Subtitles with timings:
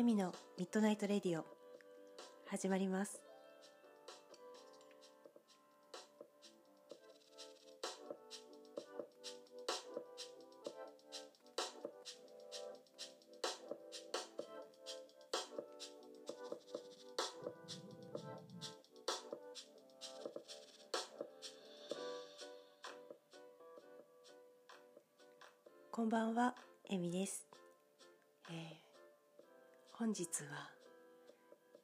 [0.00, 1.44] エミのミッドナイトレディオ。
[2.48, 3.20] 始まります。
[25.92, 26.54] こんばんは、
[30.00, 30.70] 本日は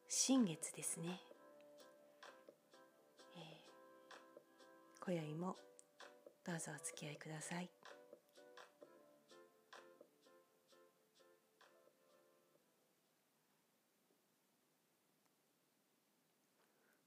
[0.09, 1.21] 新月ですね。
[3.37, 5.55] えー今宵も
[6.47, 7.69] どうぞお付き合いください。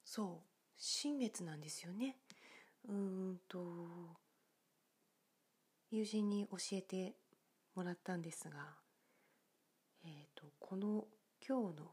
[0.05, 2.17] そう、新月なんですよね。
[2.87, 2.95] うー
[3.31, 3.65] んと
[5.89, 7.15] 友人に教えて
[7.73, 8.88] もらったんですが、
[10.03, 11.05] えー、とこの
[11.45, 11.91] 今日の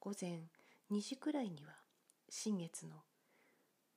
[0.00, 0.42] 午前
[0.90, 1.72] 2時くらいには
[2.28, 2.96] 新月の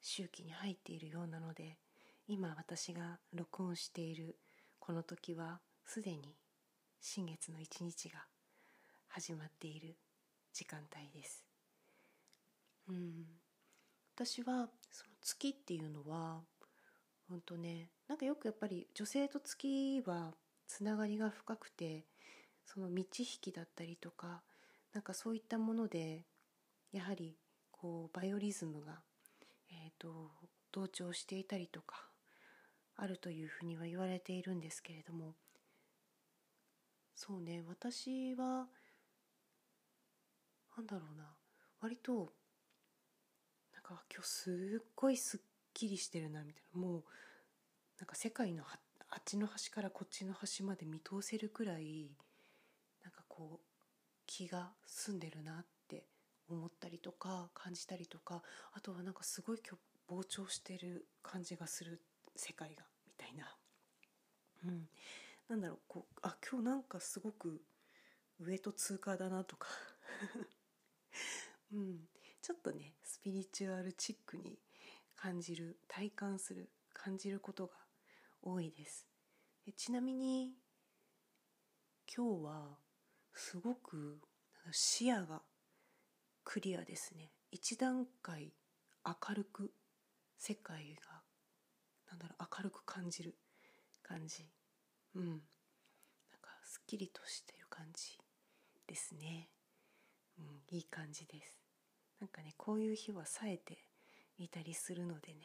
[0.02, 1.78] 周期に入っているようなので
[2.28, 4.38] 今私が録音している
[4.80, 6.36] この時はすでに
[7.02, 8.26] 新月の一日が
[9.08, 9.96] 始まっている
[10.54, 11.44] 時間帯です。
[12.90, 13.26] うん、
[14.16, 16.42] 私はその月っていうのは
[17.30, 20.34] 本当ねなんかよくやっぱり女性と月は
[20.68, 22.06] つながりが深くて
[22.68, 24.42] その満ち引きだったりとか
[24.94, 26.26] なんかそういったもので
[26.92, 27.38] やはり
[27.72, 29.00] こうバイオリズムが、
[29.72, 30.32] えー、と
[30.72, 32.08] 同調していたりとか
[32.98, 35.36] あるというふうには言われているんですけれども
[37.16, 38.68] そうね私は
[40.76, 41.26] なんだろうな
[41.82, 42.14] 割と
[43.74, 45.40] なんか今日すっごいすっ
[45.74, 47.04] きりしてるなみたいなもう
[48.00, 48.64] なんか世界の
[49.10, 52.12] あっちの端からこっちの端まで見通せるくらい
[53.38, 53.66] こう
[54.26, 56.06] 気が澄んでるなって
[56.50, 58.42] 思ったりとか感じたりとか
[58.74, 59.78] あとはなんかすごい今
[60.10, 62.02] 日膨張してる感じがする
[62.36, 63.56] 世界がみたいな、
[64.66, 64.88] うん、
[65.50, 67.62] なんだろうこうあ今日なんかすごく
[68.40, 69.68] 上と通過だなとか、
[71.74, 72.08] うん、
[72.42, 74.60] ちょっとねスピリチュアルチックに
[75.16, 77.74] 感じる体感する感じることが
[78.42, 79.08] 多いです。
[79.76, 80.56] ちなみに
[82.16, 82.87] 今日は
[83.38, 84.20] すごく
[84.72, 85.42] 視野が
[86.44, 87.32] クリアですね。
[87.52, 88.52] 一段階
[89.06, 89.72] 明るく
[90.40, 91.22] 世界が
[92.10, 93.36] なんだろう明るく感じる
[94.02, 94.50] 感じ。
[95.16, 95.26] うん。
[95.26, 95.38] なん
[96.42, 98.18] かすっきりとしてる感じ
[98.88, 99.50] ですね。
[100.40, 101.56] うんいい感じです。
[102.20, 103.78] なんかねこういう日は冴えて
[104.40, 105.42] いたりするのでね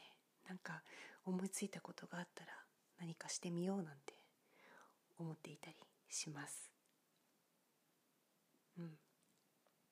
[0.48, 0.82] なんか
[1.26, 2.52] 思いついたことがあったら
[2.98, 4.14] 何かしてみようなんて
[5.18, 5.76] 思っていたり
[6.08, 6.71] します。
[8.78, 8.98] うん、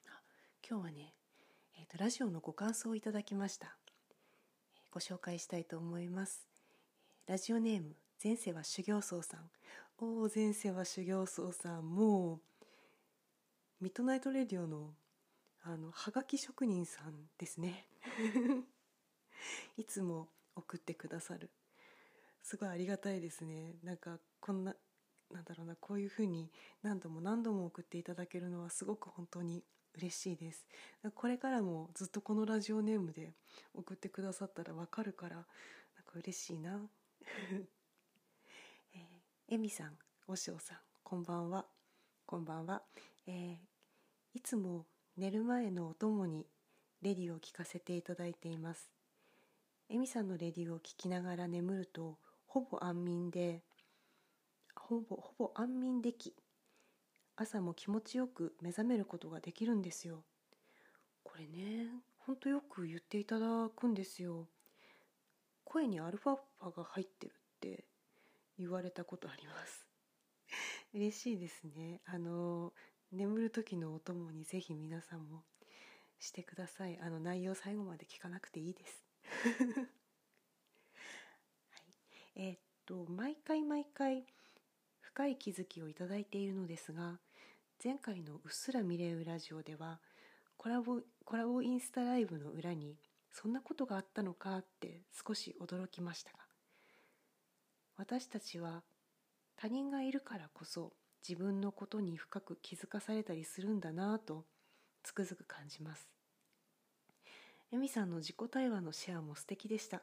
[0.07, 0.21] あ
[0.69, 1.15] 今日はね、
[1.79, 3.91] えーと、ラジオのご感想をいただきました、えー
[4.93, 6.49] ご紹介したいと思います。
[7.29, 9.49] ラジオネーム前世は修行僧さん。
[9.99, 11.95] おお前世は修行僧さん。
[11.95, 14.95] もうミッドナイトレディオの
[15.63, 17.87] あのはがき職人さんですね。
[19.79, 21.51] いつも送ってくださる。
[22.43, 23.77] すごいありがたいですね。
[23.85, 24.75] なんかこんな
[25.33, 26.51] なんだろうなこういうふうに
[26.83, 29.63] 何度も何度も送っていただけるのはすごく本当に
[29.97, 30.67] 嬉しいです。
[31.15, 33.33] これからもずっとこのラジオネームで
[33.75, 36.81] 送ってくださったらわかるからなんか嬉しいな。
[38.95, 39.03] えー、
[39.49, 41.67] えみさんおしおさんこんばんは。
[42.27, 42.83] こんばんは、
[43.27, 43.71] えー
[44.33, 44.87] いつも
[45.17, 46.47] 寝る前のお供に
[47.03, 48.91] レディを聞かせていただいています。
[49.89, 52.17] エミさんのレディを聞きながら眠ると
[52.47, 53.65] ほぼ安眠で
[54.91, 56.35] ほぼほぼ安眠でき
[57.37, 60.25] 朝も気持ちよく目覚めることができるんですよ。
[61.23, 61.87] これね
[62.19, 64.49] ほんとよく言っていただくんですよ。
[65.63, 67.85] 声にアルファ波が入ってるって
[68.59, 69.87] 言われたことあります。
[70.93, 72.01] 嬉しいですね。
[72.05, 72.73] あの
[73.13, 75.45] 眠る時のお供にぜひ皆さんも
[76.19, 76.99] してください。
[76.99, 79.07] あの内容最後まで聞かなくていいです。
[81.71, 81.95] はい、
[82.35, 84.27] えーっと毎回毎回
[85.13, 87.19] 深い気づきをいただいているのですが
[87.83, 90.01] 前回の「うっすら見れるラジオ」では
[90.57, 92.97] コラボコラボインスタライブの裏に
[93.33, 96.39] そんなことがあったのかって少し驚きましたが
[97.97, 98.85] 私たちは
[99.57, 100.93] 他人がいるからこそ
[101.29, 104.47] 自分のことに深く気づかされたりするんだなぁと
[105.03, 106.09] つくづく感じます。
[107.73, 110.03] エミさんの自己対話のシェアも素敵でした。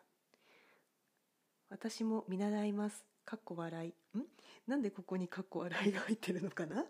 [1.70, 3.17] 私も見習います。
[3.28, 4.18] かっこ笑い。
[4.18, 4.24] ん？
[4.68, 6.86] なんでここにかっこ笑いが入ってるのかな？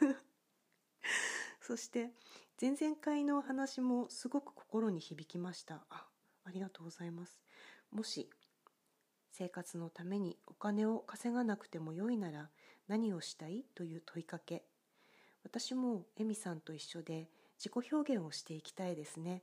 [1.62, 2.10] そして
[2.60, 5.86] 前々回の話もすごく心に響きました。
[5.88, 6.06] あ
[6.44, 7.40] ありがとうございます。
[7.90, 8.28] もし
[9.30, 12.50] 生活のためにお金を稼がなくてもよいなら
[12.86, 13.64] 何をしたい？
[13.74, 14.66] という問いかけ。
[15.42, 19.42] 私もエミさんと一緒で自己表現をしていきたいですね。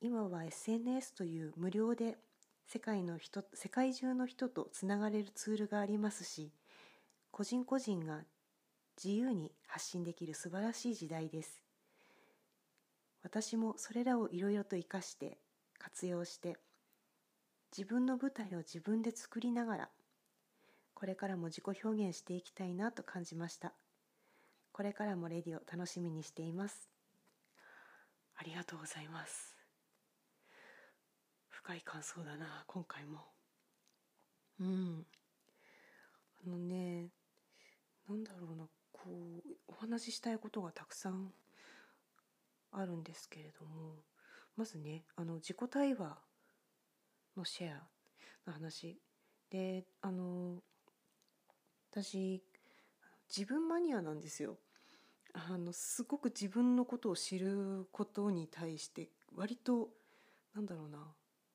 [0.00, 2.16] 今は SNS という無料で
[2.70, 6.52] 世界の人世界中の人とつながれるツールがありますし
[7.30, 8.24] 個人個人が
[9.02, 11.62] 自由に発信できる素晴らしい時代です。
[13.22, 15.38] 私もそれらをいろいろと活かして
[15.78, 16.56] 活用して
[17.76, 19.88] 自分の舞台を自分で作りながら
[20.92, 23.72] これからも自己表現していきたいなと感じました。
[24.72, 26.90] これからもレディを楽しみにしています。
[28.36, 29.57] ありがとうございます。
[31.58, 33.18] 深い感想だな今回も。
[34.60, 35.06] うん。
[36.46, 37.08] あのね
[38.08, 39.00] なんだろうなこ
[39.44, 41.32] うお話ししたいことがたくさん
[42.70, 43.96] あるんですけれども
[44.56, 46.16] まずねあの自己対話
[47.36, 47.82] のシェア
[48.46, 48.96] の話。
[49.50, 50.62] であの
[51.90, 52.40] 私
[53.36, 54.58] 自分マニアなんですよ。
[55.32, 59.88] あのすごく自分のことを知ることに対して割と
[60.54, 60.98] なんだろうな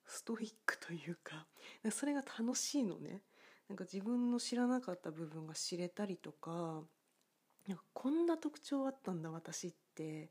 [0.05, 1.47] ストイックというか
[1.91, 3.21] それが楽しいのね
[3.69, 6.83] なんか自分の知らなかった部分が知れたりとか
[7.67, 10.29] なんかこんな特徴あったんだ私って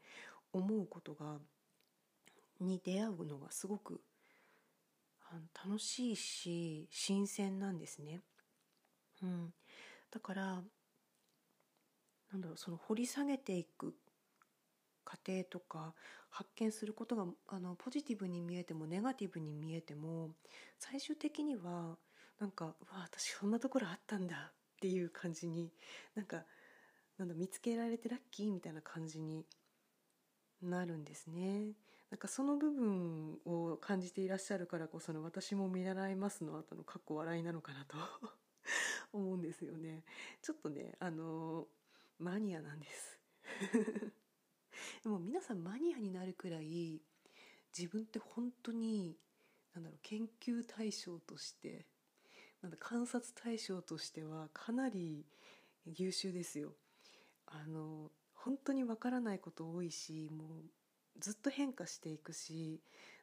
[0.53, 1.39] 思うことが
[2.61, 4.01] に出会うのがすごく
[5.65, 8.21] 楽しいし新鮮なんですね。
[9.23, 9.55] うん、
[10.11, 10.63] だから
[12.33, 13.95] なんだろうその掘り下げていく
[15.05, 15.95] 過程とか
[16.31, 20.31] 発見することがあのポジティブに見えてもネガティブに見えても
[20.79, 21.97] 最終的には
[22.39, 25.73] なんか「うわ私そんなところあったんだ」っていう感じに
[26.15, 26.45] なんか
[27.19, 29.47] なんだ見つけられてラッキーみたいな感じに
[30.63, 31.75] なるんですね。
[32.11, 37.97] なんかその部分を感じていらっしゃるからこその私も見習いますの後のかっこ笑いなのかなと
[39.15, 40.05] 思うんですよね。
[40.43, 41.69] ちょっとね、あの
[42.19, 43.19] マニアなんです
[45.03, 47.01] でも皆さんマニアになるくらい
[47.77, 49.17] 自分って本当に
[49.75, 51.87] なんだろう研究対象として
[52.63, 55.25] なんだ観察対象としてはかなり
[55.85, 56.75] 優秀ですよ。
[57.47, 62.81] あの本当にわからないこと多いしもうずっと変化していくし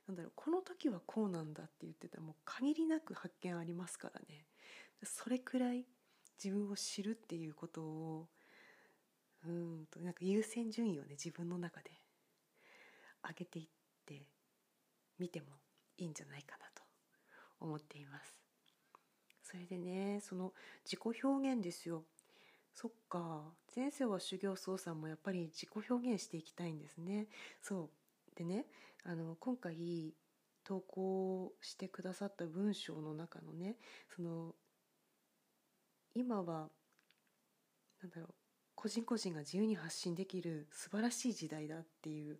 [0.07, 4.45] なんだろうこの時はこうなんだって言ってたらもう限りなく発見ありますからね
[5.03, 5.85] それくらい
[6.41, 8.27] 自分を知るっていうことを
[9.45, 11.91] うんとなんか優先順位をね自分の中で
[13.24, 13.68] 上げていっ
[14.06, 14.21] て
[15.18, 15.47] みても
[15.97, 16.83] いいんじゃないかなと
[17.59, 18.39] 思っています。
[19.44, 20.53] それでねその
[20.86, 22.03] 自己表現ですよ。
[22.74, 27.27] そっか前世は修行僧さんもやっぱり自己表現していきたいんですね。
[27.62, 27.89] そ
[28.33, 28.36] う。
[28.36, 28.65] でね
[29.03, 30.13] あの今回
[30.63, 33.77] 投稿してくださった文章の中のね
[34.15, 34.53] その
[36.13, 36.69] 今は
[38.01, 38.38] なんだろう
[38.81, 42.38] 個人個人が自由に発信できる素晴らしい時代だっていう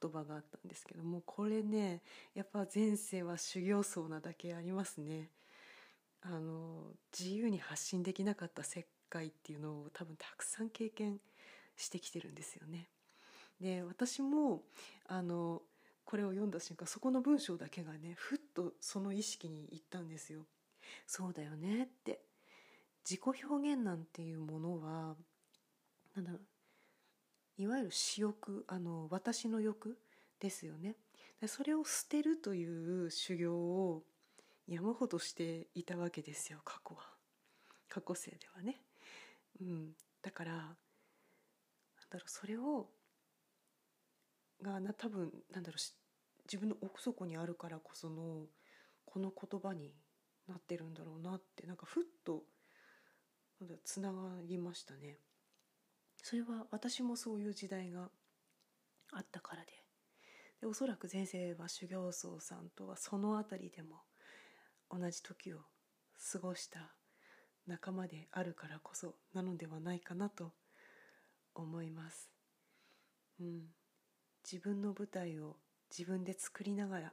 [0.00, 2.02] 言葉があったんですけどもこれね
[2.34, 5.28] やっぱ前世は修行僧なだけありますね
[6.22, 11.20] あの自由に発信できなかった世界っていうのを多分たくさん経験
[11.76, 12.88] してきてるんですよね。
[13.60, 14.62] で私も
[15.06, 15.62] あの
[16.04, 20.40] これを読んだ瞬間そこの文章だけがねふっとその意識にいったんですよ。
[21.06, 22.18] そうだよねって
[23.08, 25.14] 自己表現なんていうものは
[26.16, 29.98] なんだろういわゆる私欲あの私の欲
[30.40, 30.96] ですよね。
[31.46, 34.02] それを捨てるという修行を
[34.66, 37.02] 山ほどしていたわけですよ過去は
[37.88, 38.80] 過去生ではね。
[39.60, 39.90] うん、
[40.22, 40.66] だからなん
[42.10, 42.88] だろうそれを
[44.62, 45.80] がな多分なんだろう
[46.44, 48.46] 自分の奥底にあるからこその
[49.04, 49.92] この言葉に
[50.48, 52.42] なってるんだろうなってなんかふっと
[53.60, 55.18] なんだつながりましたね。
[56.28, 58.08] それは私もそういう時代が
[59.12, 59.68] あったからで
[60.60, 64.00] でおそらく前世は修行僧さんとはその辺りでも
[64.90, 65.58] 同じ時を
[66.32, 66.90] 過ごした
[67.68, 70.50] 仲間であるからこそなのではないかなと
[71.54, 72.28] 思います。
[73.40, 73.60] うん、
[74.44, 75.54] 自分の舞台を
[75.96, 77.12] 自分で作りながら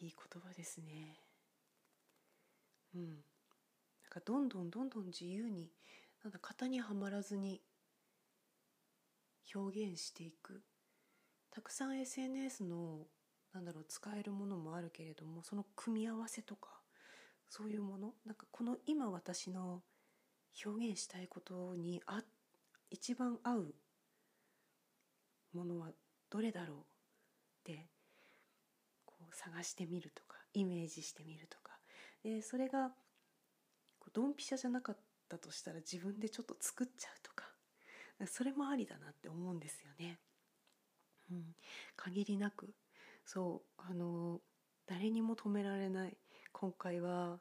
[0.00, 1.20] いい言葉ですね。
[2.94, 3.16] うん、なん
[4.08, 5.68] かどんどんどんどん自由に
[6.26, 7.60] なんだ型にはまらずに
[9.54, 10.60] 表現していく。
[11.52, 13.06] たくさん SNS の
[13.52, 16.80] なんだろう使えるものもあるけれどもその組み合わせとか
[17.48, 19.82] そういうものなんかこの今私の
[20.64, 22.24] 表現したいことにあ
[22.90, 23.74] 一番合う
[25.54, 25.90] ものは
[26.28, 26.82] どれだろうっ
[27.62, 27.86] て
[29.04, 31.78] こう探してみるとかイメージしてみるとか。
[32.24, 32.90] でそれが
[34.16, 34.96] ドンピシャじゃなかっ
[35.28, 37.44] たとしたら自分でちょっと作っちゃうとか
[38.26, 40.18] それもありだなって思うんですよね。
[41.30, 41.54] うん、
[41.96, 42.72] 限りなく。
[43.24, 44.40] そうあの
[44.86, 46.16] 誰にも止められない。
[46.52, 47.38] 今回は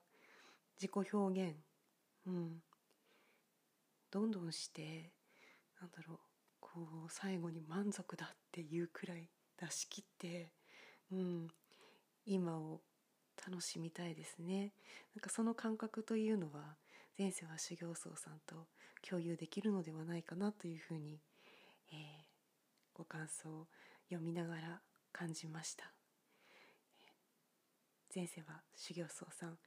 [0.81, 1.55] 自己表現、
[2.27, 2.61] うん、
[4.11, 5.11] どんどんして
[5.79, 6.19] なんだろう。
[6.59, 10.51] こう最後に満足だっていうくらい出し切って、
[11.11, 11.47] うん、
[12.25, 12.81] 今を
[13.47, 14.73] 楽しみたいですね。
[15.15, 16.75] なんかその感覚というのは
[17.17, 18.67] 前世は修行僧さんと
[19.07, 21.21] 共有できるのではないかなというふうに、
[21.91, 21.97] えー、
[22.93, 23.67] ご感想を
[24.09, 24.81] 読みながら
[25.13, 25.93] 感じました。
[28.13, 29.57] 前世は修行僧さん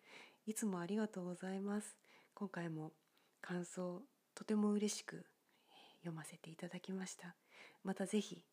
[0.47, 1.97] いつもありがとうございます。
[2.35, 2.93] 今回も
[3.41, 4.03] 感想
[4.35, 5.25] とても嬉しく
[6.01, 7.35] 読ませていただきました。
[7.83, 8.45] またぜひ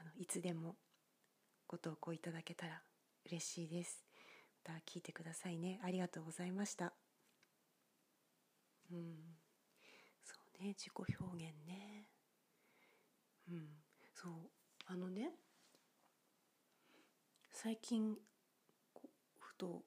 [0.00, 0.76] あのいつでも
[1.66, 2.82] ご投稿いただけたら
[3.26, 4.04] 嬉しいです。
[4.66, 5.80] また聞いてくださいね。
[5.84, 6.94] ありがとうございました。
[8.90, 9.38] うん。
[10.24, 12.08] そうね自己表現ね。
[13.48, 13.68] うん。
[14.14, 14.32] そう
[14.86, 15.32] あのね
[17.52, 18.16] 最近
[19.40, 19.82] ふと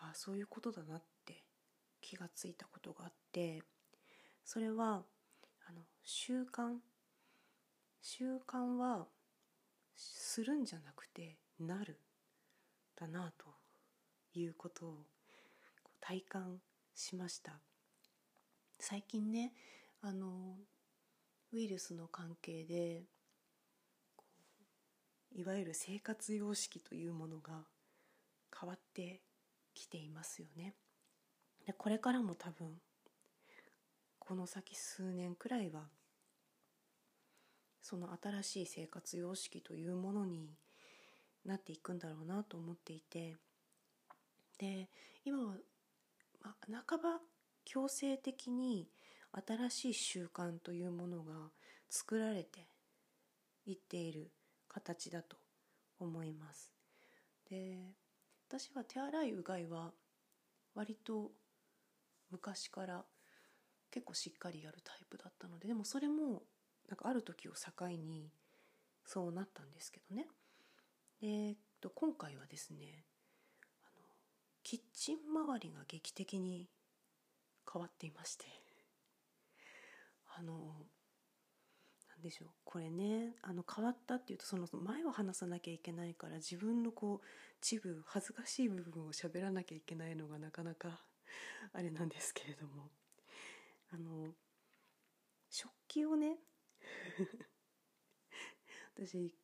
[0.00, 1.44] あそういうことだなって
[2.00, 3.62] 気がついたことがあって
[4.44, 5.04] それは
[5.68, 6.76] あの習慣
[8.02, 9.06] 習慣は
[9.96, 12.00] するんじゃなくてなる
[12.96, 13.46] だなと
[14.34, 15.06] いうことを
[16.00, 16.60] 体感
[16.94, 17.60] しました。
[18.80, 19.52] 最近ね
[20.02, 20.56] あの
[21.52, 23.02] ウイルスの関係で
[25.34, 27.64] いわゆる生活様式というものが
[28.58, 29.20] 変わって
[29.74, 30.74] きていますよね。
[31.66, 32.80] でこれからも多分
[34.18, 35.88] この先数年くらいは
[37.82, 40.50] その新しい生活様式というものに
[41.44, 43.36] なっていくんだろうなと思っていて
[44.58, 44.88] で
[45.24, 45.54] 今は、
[46.42, 47.20] まあ、半ば
[47.68, 48.88] 強制的に
[49.46, 51.50] 新しい習慣というものが
[51.90, 52.66] 作られて
[53.66, 54.30] いっている
[54.68, 55.36] 形だと
[56.00, 56.72] 思います。
[57.50, 57.76] で
[58.48, 59.92] 私は手洗いうがいは
[60.74, 61.30] 割と
[62.30, 63.04] 昔から
[63.90, 66.42] 結構しっかりやるタイプだったのででもそれも
[66.88, 68.30] なんかある時を境に
[69.04, 70.26] そうなったんですけどね
[71.20, 71.56] で、
[71.94, 73.04] 今回はですね
[73.82, 74.06] あの
[74.62, 76.68] キッチン周りが劇的に
[77.70, 78.46] 変わっていまして。
[80.36, 80.86] あの
[82.16, 82.48] 何でしょう。
[82.64, 87.26] これねあの変わったっていうとその前を話さなきゃいけないから自分のこう
[87.60, 91.00] 一部恥ずかしい部分を喋らなきゃいけないのがなかなか
[91.72, 92.90] あれなんですけれども。
[93.90, 94.34] あの
[95.50, 96.38] 食器をね
[98.94, 99.34] 私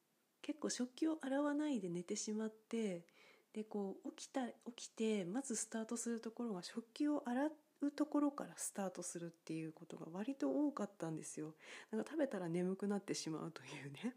[0.43, 3.07] 結構食器を洗わないで寝てしまって
[3.53, 7.53] でこう起きた起きてまずスタートするところが食器を洗っ
[7.87, 11.55] うところからスタートするっていうことが割と多かったんですよ。
[11.91, 14.17] なんか食べたら眠くなってしまうというね。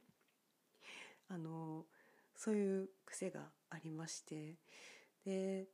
[1.29, 1.85] あの
[2.35, 4.57] そういう癖がありまして。
[5.25, 5.67] で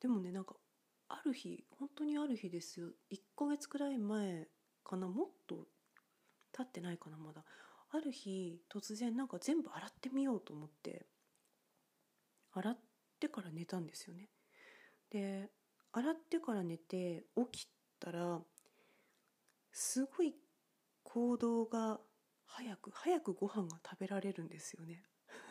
[0.00, 0.56] でもねなんか
[1.08, 2.88] ある日本当にある日ですよ。
[3.10, 4.48] 1ヶ月くらい前
[4.84, 5.08] かな？
[5.08, 5.68] もっと
[6.52, 7.44] 経ってないかなまだ。
[7.90, 11.06] ある日突然なんか全部洗ってみようと思って。
[12.52, 12.78] 洗っ
[13.20, 14.30] てから寝たんですよね。
[15.10, 15.50] で
[15.96, 18.40] 洗ってから寝て起きたら
[19.72, 20.34] すごい
[21.02, 21.98] 行動が
[22.44, 25.02] 早く早くご飯が食べられるんですよね。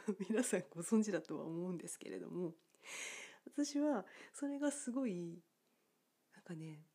[0.29, 2.53] 皆さんご存知だとは思うんですけれども。
[3.47, 5.41] 私はそれがすごい
[6.35, 6.85] なんかね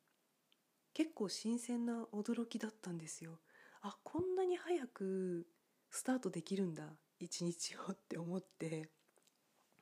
[0.92, 3.40] 結構新鮮な驚きだったんですよ。
[3.80, 5.48] あこんなに早く
[5.90, 8.92] スタートできるんだ一日をって思って。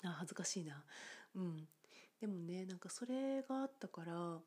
[0.04, 0.86] あ恥ずかしいな。
[1.34, 1.68] うん。
[2.20, 4.38] でもねなんかそれがあったから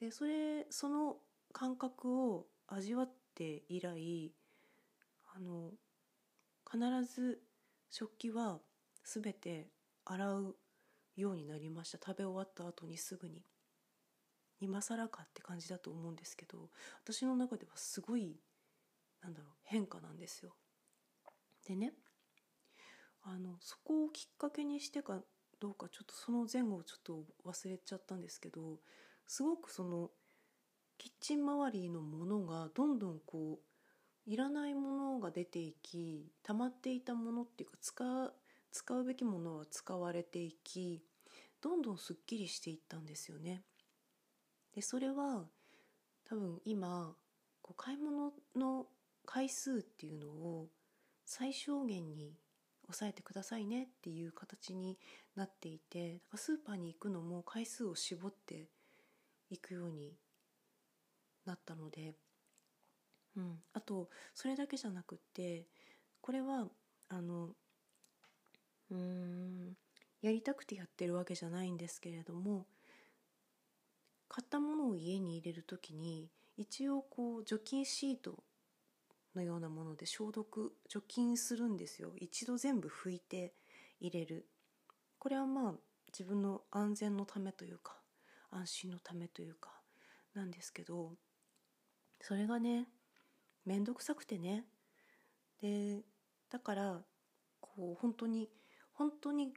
[0.00, 1.16] でそれその
[1.52, 4.32] 感覚を味わって以来
[5.34, 5.70] あの
[6.70, 6.78] 必
[7.14, 7.40] ず
[7.90, 8.58] 食器は
[9.04, 9.68] 全て
[10.04, 10.56] 洗う
[11.16, 13.42] ようになりました食べ終わった後にすぐに
[14.60, 16.70] 今更かって感じだと思うんですけど
[17.04, 18.36] 私の中ではすごい
[19.22, 20.54] なんだろう変化なんですよ。
[21.66, 21.92] でね
[23.22, 25.20] あのそこをきっかけにしてか
[25.60, 28.78] どうかちょっとその前後をちょっと忘れちゃったんですけど
[29.26, 30.10] すごくその
[30.98, 38.32] キッチン周りのものがどんどんこういらないものが出ていき溜まっていたものっていうか使う
[38.72, 41.02] 使うべきものは使われていき
[41.62, 43.62] どんどんすっきりしていったんですよね。
[44.74, 45.46] でそれは
[46.24, 47.14] 多分今
[47.62, 48.86] こう買い物の
[49.24, 50.68] 回数っていうのを
[51.24, 52.36] 最小限に
[52.82, 54.98] 抑えてくださいねっていう形に
[55.36, 58.68] なっていてだかスーパーに行くのも回数を絞って
[59.50, 60.14] いくように
[61.44, 62.14] なったので、
[63.36, 65.66] うん、あとそれだけじゃなくって
[66.20, 66.66] これは
[67.08, 67.50] あの
[68.90, 69.76] うーん
[70.22, 72.66] やりたくてやってるわけじゃないんですけれども
[74.28, 78.42] 買ったものを家に入れる時に一応こう除菌シート
[79.34, 82.12] のようなもので消毒除菌するんですよ。
[82.16, 83.52] 一度全部拭いて
[84.00, 84.46] 入れる。
[85.18, 85.74] これはまあ
[86.08, 87.96] 自分の安全のためというか
[88.50, 89.70] 安心のためというか
[90.34, 91.12] なんですけど
[92.20, 92.88] それがね
[93.64, 94.64] 面倒くさくてね。
[95.60, 96.02] で
[96.50, 97.00] だから
[97.60, 98.48] こう本当に
[98.92, 99.52] 本当に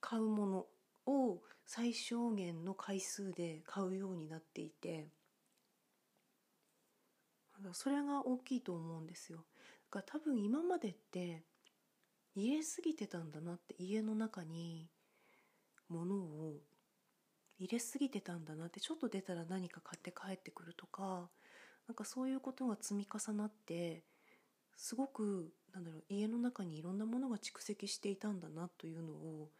[0.00, 0.66] 買うもの
[1.06, 5.08] を最小限の回数で買うようになっていて
[7.72, 9.44] それが大きいと思うんですよ。
[9.90, 11.44] だから多分今までって
[12.34, 14.88] 入れすぎてたんだなって家の中に
[15.90, 16.54] 物を
[17.58, 21.28] 入れすぎてたんだなってちょっと出たら何か買って帰ってくるとか
[21.86, 24.02] なんかそういうことが積み重なって
[24.76, 29.50] すごくなんだろう家の中にいろんなものが蓄積していたんだなというのを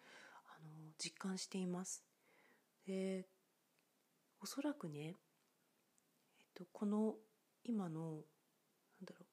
[0.47, 0.69] あの
[0.99, 2.05] 実感しています。
[2.87, 3.27] で
[4.41, 5.17] おそらくね、
[6.39, 7.15] えっと、この
[7.65, 9.27] 今のなんだろう、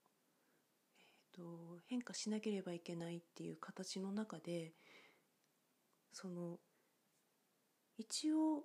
[0.99, 4.73] えーと、変化しなければいけないっていう形の中で
[6.11, 6.59] その
[7.97, 8.63] 一応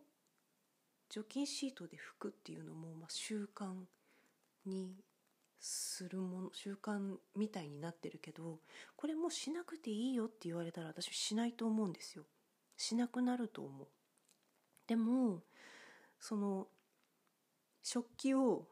[1.09, 3.67] 除菌シートで拭くっていうのも、まあ、習慣
[4.67, 4.95] に
[5.61, 8.59] するもの習慣みたいになってるけど
[8.97, 12.25] これもしなくていいよって言われたら私しないと思うんですよ。
[12.77, 13.87] しなくなると思う。
[14.87, 15.42] でも
[16.18, 16.66] その
[17.83, 18.66] 食器を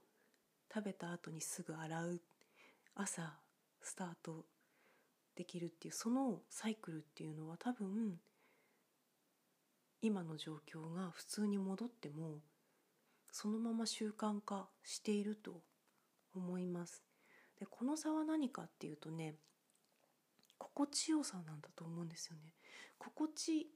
[0.73, 2.21] 食べた後にすぐ洗う
[2.95, 3.35] 朝
[3.83, 4.45] スタート
[5.37, 8.19] できるっていうそのサイクルっていうのは多分
[10.03, 12.39] 今の状況が普通に戻っても
[13.31, 15.61] そのまま習慣化していると
[16.35, 17.03] 思います。
[17.59, 19.35] でこの差は何かっていうとね
[20.59, 22.55] 心地よさなんだと思うんですよね。
[22.99, 23.67] 心地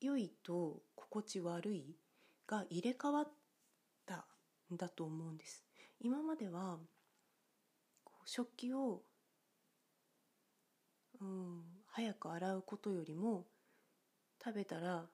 [0.00, 1.96] 良いと心地悪い
[2.46, 3.28] が入れ替わっ
[4.06, 4.24] た
[4.72, 5.64] んだと思うんです。
[6.00, 6.78] 今までは
[8.24, 9.02] 食器を、
[11.20, 13.46] うん、早く洗うことよりも
[14.42, 15.06] 食べたら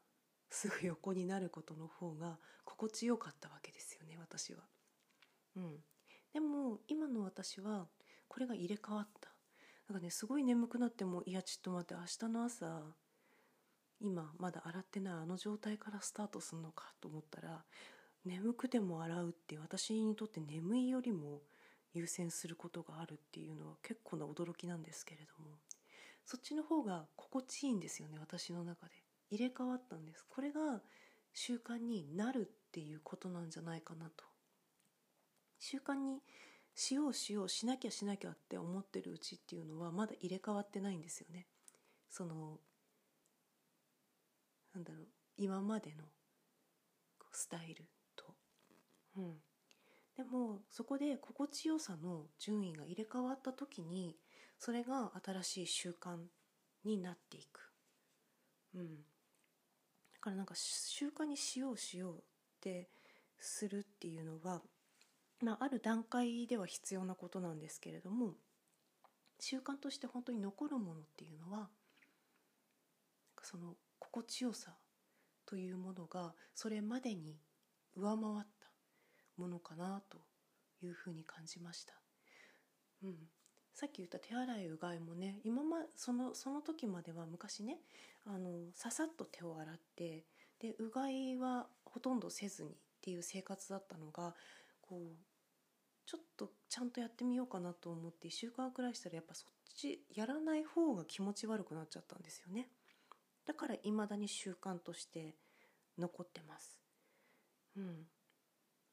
[0.54, 4.66] すぐ横になることの方が 心地よかったわけですよね私は。
[5.56, 5.84] うん、
[6.32, 7.88] でも今の私は
[8.28, 9.32] これが入れ替わった。
[9.88, 12.96] なんかねすごい眠くなってもいやちょっと待って明日の朝
[14.00, 17.64] 今まだ洗ってないあの状態からスタートするのかと思ったら
[18.24, 21.42] 眠くても洗うって私にとって眠いよりも
[21.92, 25.58] 優先することがあるっていうのは結構な驚きなんですけれども。
[26.26, 29.03] そっちの方が心地いいんですよね私の中で。
[29.34, 30.24] 入れ替わったんです。
[30.28, 30.80] これが
[31.32, 34.24] 習慣になるっていうことなんじゃないかなと。
[35.58, 36.22] 習慣に
[36.74, 41.46] しようしようしなきゃしなきゃって思ってるうちっていうのはまだ入れ替わってないんですよね。
[42.10, 42.60] その
[44.72, 46.04] なんだろう今までの
[47.32, 48.24] スタイルと。
[49.16, 49.34] うん、
[50.16, 54.16] でもそこで心地よさの順位が入れ替わった時に
[54.58, 56.18] それが新しい習慣
[56.84, 57.72] になっていく、
[58.74, 59.04] うん、
[60.24, 62.20] からなんか習慣にしようしようっ
[62.62, 62.88] て
[63.38, 64.62] するっていうのは、
[65.42, 68.32] まあ、ある段階では必要なことなんですけれども
[69.38, 71.68] 習慣として本当に残るものっていうのは
[73.42, 74.72] その心地よさ
[75.44, 77.36] というものがそれまでに
[77.94, 78.70] 上回った
[79.36, 80.16] ものかなと
[80.82, 81.92] いうふうに感じました。
[83.02, 83.16] うん、
[83.74, 87.78] さっき言った手洗いうがいもね今まそのその時までは昔ね
[88.24, 90.24] あのささっと手を洗って
[90.60, 94.34] でうがいはほとんどせずにっていう生活だったのが
[94.80, 95.16] こう
[96.06, 102.68] ちょっとちゃんとやってみようかなと思って1週間くらいしたらやっぱそっちやらない方が気持ち悪くなっちゃったんですよね。
[103.46, 105.34] だから未だに習慣として
[105.98, 106.78] 残ってます。
[107.76, 108.06] うん。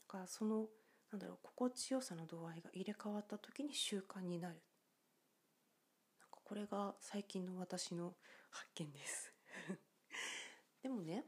[0.08, 0.65] かその
[1.12, 4.62] なんだろう心地よさの度合いが入れ替わった時に習慣になる。
[6.52, 8.14] これが最近の私の
[8.50, 9.34] 発見です。
[10.84, 11.26] でもね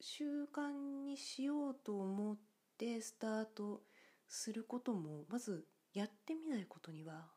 [0.00, 2.38] 習慣にしようと思っ
[2.78, 3.84] てスタート
[4.26, 7.30] することもまずやってみないことには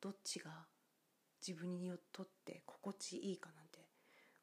[0.00, 0.68] どっちが
[1.44, 3.80] 自分にとって心地いいかなんて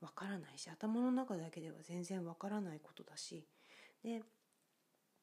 [0.02, 3.48] わからないし頭の中だけでは全然わからないことだし
[4.04, 4.22] で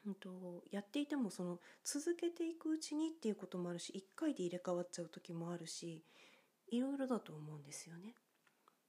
[0.07, 6.05] うんと、やっていてもその続けていくうちにっていうこともあるし1回で入れ替わっちゃう時もあるし
[6.69, 8.15] いろいろだと思うんですよね。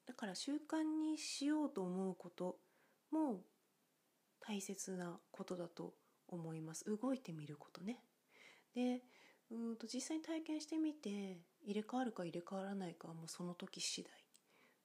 [0.06, 2.60] だから習慣にしようと思うこと
[3.12, 3.42] も
[4.40, 5.94] 大切なことだと
[6.28, 8.00] 思います動いてみることね。
[8.74, 9.04] で
[9.50, 14.16] うんと実際に体験してみて入れ替わるか入れ替わらないかはもうその時次第っ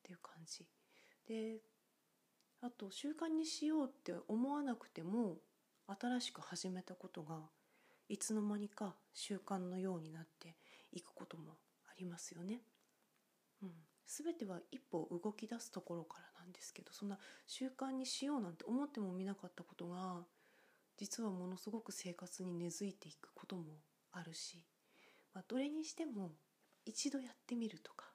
[0.02, 0.66] ていう感じ
[1.26, 1.60] で
[2.60, 5.38] あと習慣にしようって思わなくても
[6.00, 7.40] 新しく始めたことが
[8.08, 10.56] いつの間にか習慣のようになって
[10.92, 12.60] いくこともありますよね。
[13.62, 13.70] うん、
[14.06, 20.24] 全ては一歩動き出すところからなんですけどそんな習慣にしようなんて思ってもみなかったことが
[20.96, 23.62] 実はものすごく生活に根付いていくことも
[24.12, 24.64] あるし、
[25.32, 26.32] まあ、どれにしても
[26.84, 28.06] 一度やってみるとか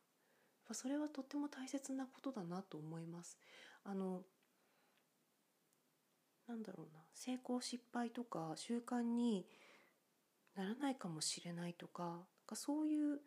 [0.74, 3.38] それはとっても大切なことだなと思います。
[3.86, 4.24] あの
[6.48, 7.02] なんだろうな。
[7.14, 9.46] 成功失敗とか習慣に
[10.56, 13.20] ならないかもしれないとかなんかそういう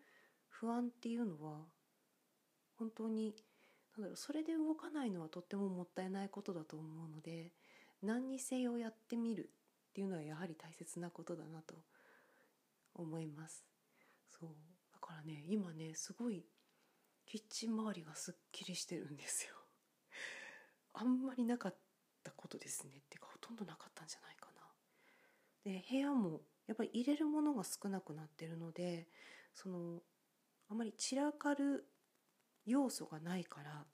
[0.49, 1.59] 不安っていうのは
[2.79, 3.35] 本当に
[3.97, 7.53] なんだろうそれで動かないのはとってももったいないことだと思うので
[8.03, 9.51] 何にせよやってみる
[9.91, 11.75] っていうのはやはり大切なことだなと
[12.95, 13.65] 思います。
[14.31, 14.51] そう。
[14.93, 16.45] だからね今ねすごい
[17.27, 19.55] キッチン周りがすっきりしてるんですよ。
[20.95, 21.90] あんまりなかった。
[22.37, 24.47] ことですねっていうかほとんどなかったんじゃないか
[25.65, 25.73] な。
[25.73, 29.09] で部屋もやっぱり入れるものが少なくなってるので
[29.55, 30.01] その
[30.69, 31.87] あまり散らかる
[32.65, 33.85] 要素がないから、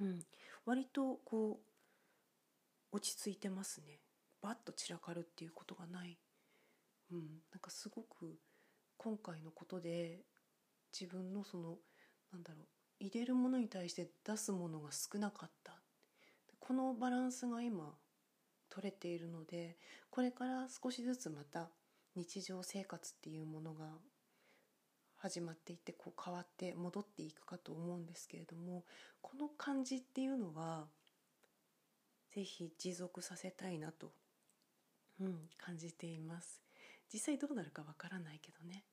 [0.00, 0.20] うん、
[0.64, 4.00] 割とこう落ち着いてますね。
[4.42, 6.18] バッと散らかるっていうことがない。
[7.12, 7.18] うん、
[7.52, 8.38] なんかすごく
[8.96, 10.20] 今回のことで
[10.92, 11.78] 自分のその
[12.32, 12.66] なんだろう
[13.00, 15.79] 入れるものに対して出すものが少なかった。
[16.70, 17.96] このバランスが今
[18.68, 19.76] 取れているので
[20.08, 21.68] これから少しずつまた
[22.14, 23.86] 日常生活っていうものが
[25.16, 28.84] 始まっていってこう変わって戻っていくかと思うんですけれども
[29.20, 30.84] この感じっていうのは
[32.32, 34.12] 是非持続させたいなと、
[35.20, 36.62] うん、感じています。
[37.12, 38.84] 実際どうなるかわからないけどね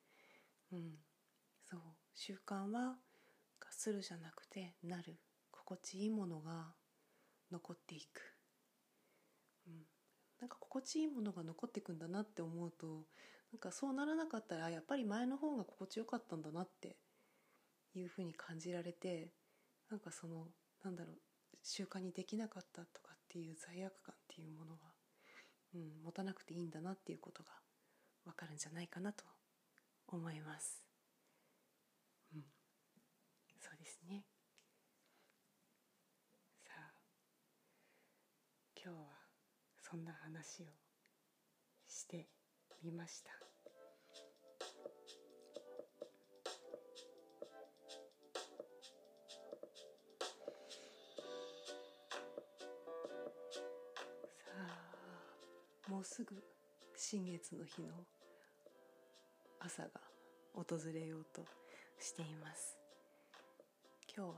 [0.73, 0.93] うん
[1.69, 1.79] そう
[2.15, 2.95] 習慣は
[3.69, 5.19] するじゃなくてなる
[5.51, 6.73] 心地いいものが
[7.51, 8.21] 残っていく、
[9.67, 9.73] うん、
[10.39, 13.05] なんか心地いいものが残っていくんだなって思うと
[13.51, 16.97] なんかそうならなかったらやっぱり前の方が心地よかったんだなって
[17.95, 19.31] いうふうに感じられて
[19.89, 20.47] なんかその
[20.83, 21.17] なんだろう
[21.63, 24.79] 習慣にできなかったとかっていう罪悪感っていうものは、
[25.75, 27.49] うん、持たなくていいんだなっていうことが
[28.25, 29.23] わかるんじゃないかなと
[30.07, 30.83] 思います。
[32.33, 32.43] うん、
[33.59, 34.23] そうですね。
[36.63, 36.91] さあ
[38.87, 39.05] 今日は
[39.81, 40.65] そんな話を
[41.89, 42.25] して
[42.81, 43.31] みました。
[43.31, 43.35] さ
[55.89, 56.41] あもうすぐ
[56.95, 57.89] 新月の日の
[59.59, 59.89] 朝が
[60.53, 61.41] 訪れようと
[61.99, 62.77] しています
[64.15, 64.35] 今日は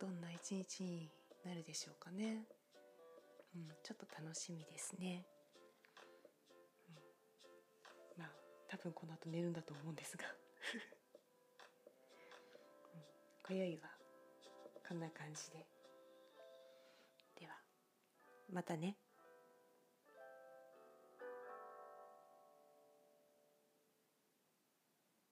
[0.00, 1.10] どんな一日に
[1.44, 2.46] なるでしょうかね、
[3.54, 5.26] うん、ちょっと楽しみですね、
[8.16, 8.30] うん、まあ
[8.68, 10.24] 多分この後寝るんだと思うんですが、
[12.94, 13.90] うん、今宵は
[14.88, 15.66] こんな感じで。
[17.40, 17.54] では
[18.50, 18.96] またね。